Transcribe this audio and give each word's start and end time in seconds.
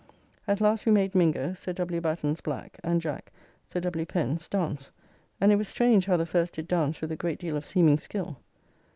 At 0.47 0.61
last 0.61 0.87
we 0.87 0.91
made 0.91 1.13
Mingo, 1.13 1.53
Sir 1.53 1.73
W. 1.73 2.01
Batten's 2.01 2.41
black, 2.41 2.79
and 2.83 2.99
Jack, 2.99 3.31
Sir 3.67 3.79
W. 3.81 4.03
Pen's, 4.03 4.49
dance, 4.49 4.89
and 5.39 5.51
it 5.51 5.57
was 5.57 5.67
strange 5.67 6.07
how 6.07 6.17
the 6.17 6.25
first 6.25 6.53
did 6.53 6.67
dance 6.67 7.01
with 7.01 7.11
a 7.11 7.15
great 7.15 7.37
deal 7.37 7.55
of 7.55 7.65
seeming 7.65 7.99
skill. 7.99 8.37